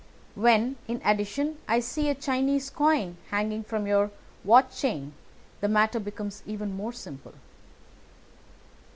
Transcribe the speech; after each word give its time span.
When, 0.33 0.77
in 0.87 0.99
addition, 1.05 1.59
I 1.67 1.79
see 1.79 2.09
a 2.09 2.15
Chinese 2.15 2.71
coin 2.71 3.17
hanging 3.29 3.63
from 3.63 3.85
your 3.85 4.09
watch 4.43 4.75
chain, 4.81 5.13
the 5.59 5.67
matter 5.67 5.99
becomes 5.99 6.41
even 6.47 6.75
more 6.75 6.91
simple." 6.91 7.35